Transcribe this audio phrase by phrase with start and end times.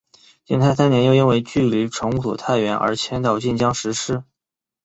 [0.45, 4.23] 景泰三年又因为距离崇武所太远而迁到晋江石狮。